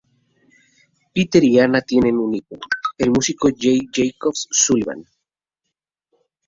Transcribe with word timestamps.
Peter 1.13 1.43
y 1.43 1.59
Anna 1.59 1.79
tienen 1.81 2.17
un 2.17 2.33
hijo, 2.33 2.57
el 2.97 3.11
músico 3.11 3.49
Jake 3.49 3.87
"Jacobo" 4.13 4.33
Sullivan. 4.33 5.05